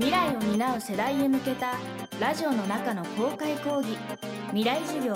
[0.00, 1.74] 未来を担う世代へ向けた
[2.18, 3.98] ラジオの中の公開講義。
[4.46, 5.14] 未来授業。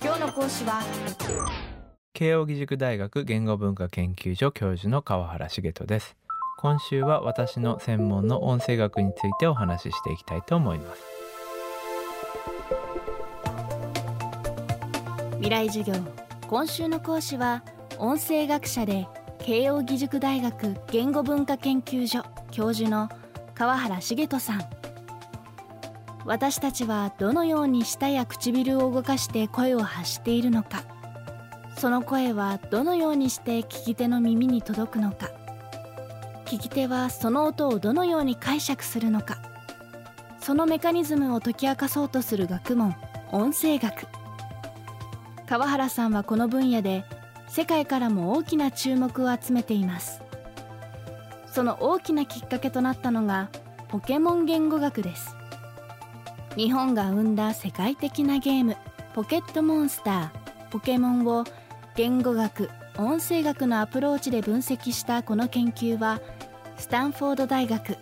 [0.00, 0.80] 今日の講師は
[2.12, 6.14] 慶應義塾大学言語文化研究所教授の川原茂人です。
[6.56, 11.02] 今週は私の専門の音声学についてお話ししていきたいと思います。
[15.38, 15.94] 未来授業。
[16.46, 17.64] 今週の講師は
[17.98, 19.08] 音声学者で
[19.40, 22.22] 慶應義塾大学言語文化研究所
[22.52, 23.08] 教授の
[23.54, 24.62] 川原茂人さん。
[26.24, 30.84] 私たちはどのように舌や唇を動かして声を発しているのか。
[31.76, 35.30] その声はどのようにして聞き手の耳に届くのか。
[36.44, 39.38] 聞き手はその音をどのように解釈するのか。
[40.40, 42.94] そのメカニズムを解き明かそうとする学問
[43.30, 44.06] 音声学。
[45.46, 47.04] 川原さんはこの分野で
[47.48, 50.22] 世界からも大きな注目を集めています。
[51.52, 53.50] その大きなきっかけとなったのが
[53.88, 55.36] ポケモン言語学です。
[56.56, 58.76] 日本が生んだ世界的なゲーム
[59.14, 61.44] ポケットモンスターポケモンを
[61.94, 62.68] 言語学
[62.98, 66.20] 音声学のアプローチで分析したこの研究は
[66.76, 67.96] スタンフォード大学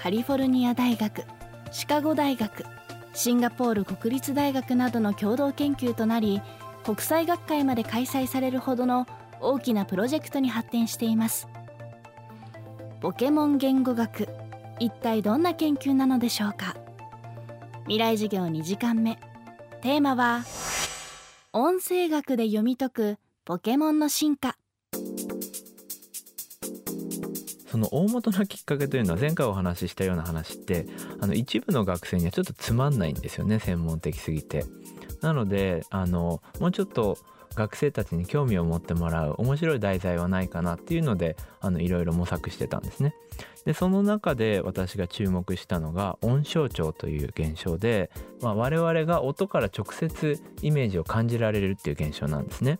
[0.00, 1.24] カリフォルニア大学
[1.72, 2.64] シカゴ大学
[3.12, 6.40] シンガポール国立大学などの共同研究となり
[6.84, 9.06] 国際学会まで開催されるほどの
[9.40, 11.48] 大きなプロジェクトに発展しています。
[13.06, 14.26] ポケモン言語学
[14.80, 16.74] 一体どんな研究なのでしょうか。
[17.84, 19.16] 未来授業2時間目。
[19.80, 20.42] テーマは
[21.52, 24.58] 音声学で読み解くポケモンの進化。
[27.70, 30.88] その大元のきっかけというのは前回お話ししたような話って
[31.20, 34.64] あの一部の学生にはちょっとつまんないんですよね専門的すぎて。
[35.20, 37.18] なのであのもうちょっと
[37.56, 43.14] 学生たちに興味を持ってもらう面白い題材はないかなっていうのであのいろいろ模索してたんですね。
[43.64, 52.78] でその中で私が注目したのが音象徴という現象で、まあ、我々が音から直接イメージを感じられるっていう現象なんですね。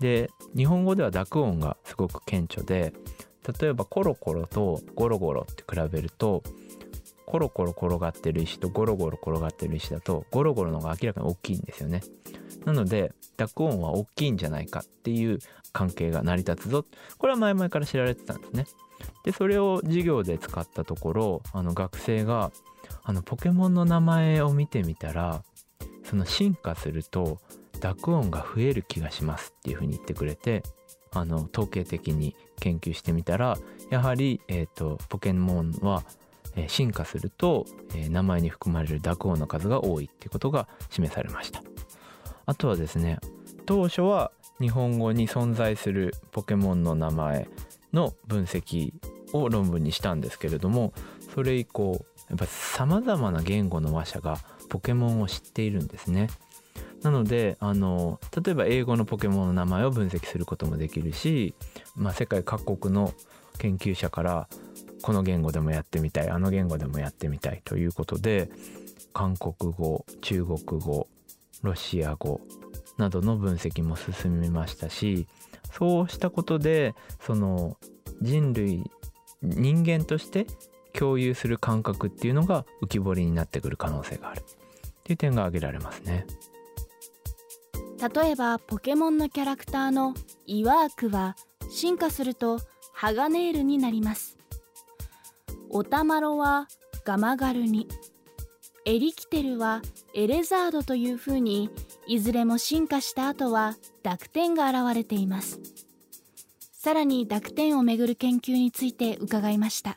[0.00, 2.92] で日本語では濁音がすごく顕著で
[3.60, 6.42] 例えばコロコロとゴロゴロって比べると
[7.26, 12.02] コロコロ転がってる石とゴロゴロ転がってる石だとゴロゴロの方が明らかに大きいんですよね。
[12.64, 15.38] なので濁音は大きいんじゃないかっていう
[15.72, 16.84] 関係が成り立つぞ
[17.18, 18.66] これは前々から知られてたんですね。
[19.24, 22.52] でそれを授業で使ったところあの学生が
[23.02, 25.42] あのポケモンの名前を見てみたら
[26.04, 27.38] その進化すると
[27.80, 30.62] 濁音が増える気がしますっていうふうに言ってくれて
[31.12, 33.58] あの統計的に研究してみたら
[33.90, 36.02] やはり、えーと、ポケモンは、
[36.56, 41.62] えー、進化すると、えー、名前に含まれる濁音の数が多いっていうことが示されました
[42.46, 43.18] あとはですね
[43.66, 47.48] 当初は日本語に存在するポケモンの名前
[47.92, 48.92] の分析
[49.32, 50.92] を論文にしたんですけれども
[51.34, 54.38] それ以降やっぱさまざまな言語の話者が
[54.68, 56.28] ポケモンを知っているんですね。
[57.02, 61.54] なのであの例えば英語のポケモンの名前を分析することもできるし、
[61.96, 63.12] まあ、世界各国の
[63.58, 64.48] 研究者から
[65.02, 68.48] この言語でもやってみたいあの言語でもやってみたいということで
[69.12, 71.06] 韓国語中国語
[71.64, 72.40] ロシア語
[72.96, 75.26] などの分析も進みましたし
[75.72, 77.76] そうしたことでその
[78.22, 78.84] 人類
[79.42, 80.46] 人間として
[80.92, 84.40] 共有する感覚っていうのが浮き彫りになってくる可能性がある。
[84.40, 86.26] っていう点が挙げられますね。
[88.14, 90.14] 例えばポケモンのキャラクターの
[90.46, 91.36] イワークは
[91.68, 92.58] 進化すると
[92.92, 94.38] ハガネールになります。
[95.68, 96.68] オタマロは
[97.04, 97.88] ガマガルに。
[98.86, 99.80] エリキテルは
[100.14, 101.70] エレザードというふうに
[102.06, 105.58] いずれも進化した後は濁点が現れています。
[106.72, 109.96] さらに濁点をめぐる研究について伺いました。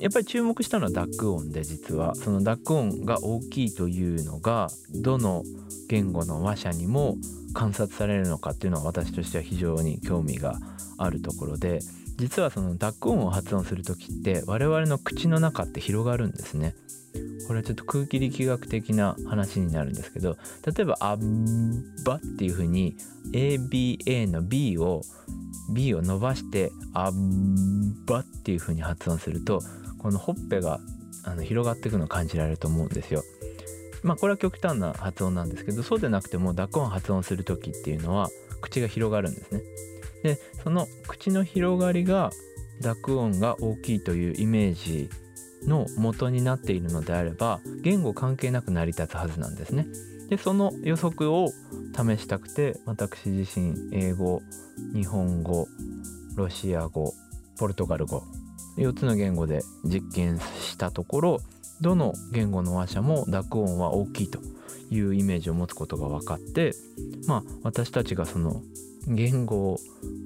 [0.00, 5.44] やっぱり注目したのは濁音で実はその濁音が大きいというのがどの
[5.88, 7.16] 言語の話者にも
[7.54, 10.58] 観察されるのかっていうのは私としては非常に興味が
[10.96, 11.80] あるところで
[12.18, 16.74] 実はその濁音を発音する時って我々の口の中って広がるんですね。
[17.46, 20.36] これはちょっと空気力学的な話になるんですけど
[20.66, 21.18] 例えば「あっ
[22.04, 22.96] ば」っていうふうに
[23.32, 25.00] ABA の B を
[25.72, 27.12] B を伸ばして「あっ
[28.06, 29.62] ば」っていうふうに発音すると
[29.98, 30.80] このほっぺが
[31.24, 33.24] あの広がっていくのを感じられると思うんですよ。
[34.02, 38.28] まあこれは極端な発音なんですけどそうでなくても濁音発音する時っていうのは
[38.60, 39.62] 口が広がるんですね。
[40.22, 42.30] でその口の広がりが
[42.80, 45.10] 濁音が大きいというイメージ
[45.66, 49.86] の元になっているのであれば言語関係なく成り立つはずなんですね。
[50.28, 51.48] でその予測を
[51.96, 54.42] 試したくて私自身英語
[54.94, 55.66] 日本語
[56.36, 57.14] ロシア語
[57.58, 58.22] ポルトガル語
[58.76, 61.40] 4つの言語で実験したところ
[61.80, 64.40] どの言語の話者も濁音は大きいと
[64.90, 66.72] いうイメージを持つことが分かって
[67.26, 68.62] まあ私たちがその
[69.08, 69.78] 言語を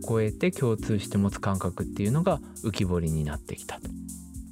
[0.08, 3.88] 超えて共通して持つ感覚っていうのが浮き彫りになってきたと。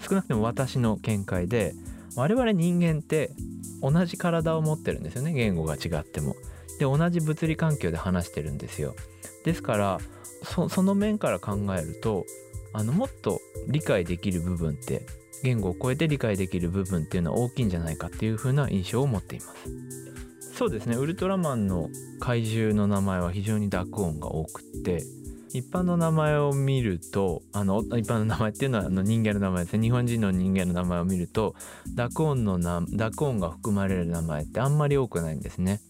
[0.01, 1.75] 少なくとも私の見解で
[2.17, 3.31] 我々人間って
[3.83, 5.33] 同じ体を持ってるんですよね。
[5.33, 6.35] 言語が違っても。
[6.79, 8.95] で同じ物理環境で話してるんですよ。
[9.45, 10.01] ですから
[10.43, 12.25] その面から考えると
[12.73, 15.03] あのもっと理解できる部分って
[15.43, 20.30] 言語を超えて理解できる部分っていうのは大きいんじゃないかっていう風な印象を持っています。
[20.61, 20.95] そうですね。
[20.97, 25.03] ウルトラマンの怪獣の名前は非常に濁音が多くって
[25.55, 29.83] 一般の名前を見るとあの一般の名前っていうのはあの人間の名前ですね。
[29.83, 31.55] 日本人の人間の名前を見ると
[31.97, 35.81] 濁音の濁音が含まれる名前ってあんまり多くないんですね。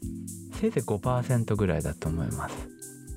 [0.52, 2.54] せいぜい5%ぐらいだと思います。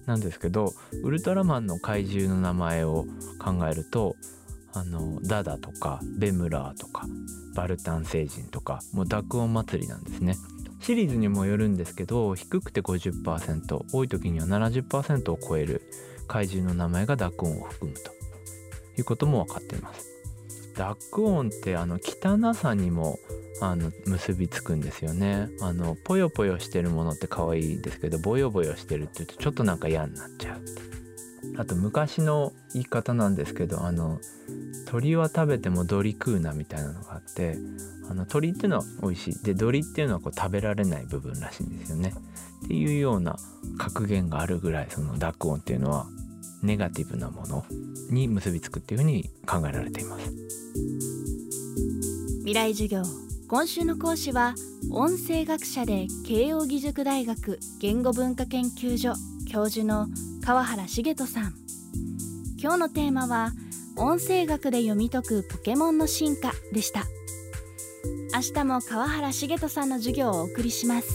[0.08, 0.74] なんですけど
[1.04, 3.06] ウルトラマンの怪獣の名前を
[3.38, 4.16] 考えると
[4.74, 7.06] あのダダとかベムラーとか
[7.54, 10.36] バルタン星人とかもう濁音祭りなんですね。
[10.84, 15.82] シリーズにもよるんですけど低くて50%多い時には70%を超える
[16.28, 18.12] 怪獣の名前が濁音を含むと。
[18.98, 20.08] いうことも分かっています。
[20.76, 23.20] 濁音ってあの汚さにも
[23.62, 25.50] あの結びつくんですよね。
[25.62, 30.62] あのポヨポヨしてるものって可愛いですけどボヨボヨしてるって言うとちょっとなんか嫌になっちゃう。
[31.58, 34.20] あと昔の言い方なんですけどあの
[34.86, 37.58] 鳥は食べても鳥食うなみたいなのがあって
[38.10, 39.44] あの鳥っていうのは美味しい。
[39.44, 42.14] で鳥っていうのはこう食べられない部分らしいんですよね。
[42.66, 43.36] っていうような
[43.78, 46.08] 格言があるぐらいその濁音っていうのは
[46.62, 47.66] ネガティブなもの
[48.10, 50.32] に結びつくっていうふうに考えられています。
[52.40, 53.04] 未来授業。
[53.48, 54.56] 今週の講師は
[54.92, 59.14] 音声学者で慶應義塾大学言語文化研究所
[59.48, 60.08] 教授の
[60.46, 61.54] 川原茂人さん。
[62.62, 63.54] 今日のテーマは
[63.96, 67.06] 音声学で読み解くポケモンの進化でした。
[68.34, 71.08] 明日も川原茂人さんの授業をお送りします。